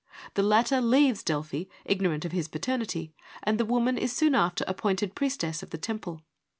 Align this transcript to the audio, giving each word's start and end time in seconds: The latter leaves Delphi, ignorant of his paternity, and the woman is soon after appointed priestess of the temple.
The 0.33 0.41
latter 0.41 0.81
leaves 0.81 1.21
Delphi, 1.23 1.65
ignorant 1.85 2.25
of 2.25 2.31
his 2.31 2.47
paternity, 2.47 3.13
and 3.43 3.59
the 3.59 3.65
woman 3.65 3.99
is 3.99 4.11
soon 4.11 4.33
after 4.33 4.65
appointed 4.67 5.13
priestess 5.13 5.61
of 5.61 5.69
the 5.69 5.77
temple. 5.77 6.23